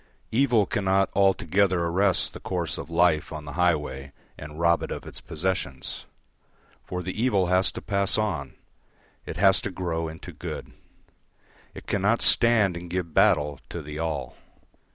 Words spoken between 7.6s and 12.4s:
to pass on, it has to grow into good; it cannot